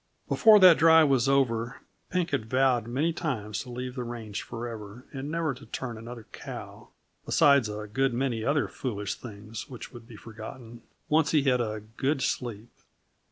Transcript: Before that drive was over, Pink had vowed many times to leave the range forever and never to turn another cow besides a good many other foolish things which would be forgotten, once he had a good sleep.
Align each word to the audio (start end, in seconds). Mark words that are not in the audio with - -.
Before 0.27 0.59
that 0.59 0.79
drive 0.79 1.09
was 1.09 1.29
over, 1.29 1.81
Pink 2.09 2.31
had 2.31 2.49
vowed 2.49 2.87
many 2.87 3.13
times 3.13 3.59
to 3.59 3.69
leave 3.69 3.93
the 3.93 4.03
range 4.03 4.41
forever 4.41 5.05
and 5.13 5.29
never 5.29 5.53
to 5.53 5.67
turn 5.67 5.95
another 5.95 6.25
cow 6.31 6.89
besides 7.23 7.69
a 7.69 7.85
good 7.87 8.11
many 8.11 8.43
other 8.43 8.67
foolish 8.67 9.13
things 9.13 9.69
which 9.69 9.91
would 9.93 10.07
be 10.07 10.15
forgotten, 10.15 10.81
once 11.07 11.29
he 11.29 11.43
had 11.43 11.61
a 11.61 11.83
good 11.97 12.23
sleep. 12.23 12.71